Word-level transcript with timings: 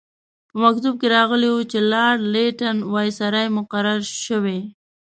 په 0.49 0.55
مکتوب 0.63 0.93
کې 1.01 1.07
راغلي 1.17 1.47
وو 1.51 1.61
چې 1.71 1.79
لارډ 1.91 2.19
لیټن 2.33 2.77
وایسرا 2.93 3.43
مقرر 3.57 4.01
شوی. 4.25 4.59